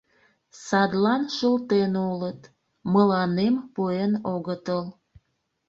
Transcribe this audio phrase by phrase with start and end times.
[0.65, 2.41] Садлан шылтен улыт,
[2.93, 4.83] мыланем пуэн огытыл.